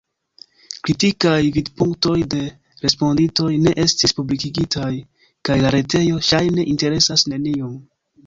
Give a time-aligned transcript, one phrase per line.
[0.87, 2.39] Kritikaj vidpunktoj de
[2.85, 4.89] respondintoj ne estis publikigitaj,
[5.49, 7.77] kaj la retejo ŝajne interesas neniun.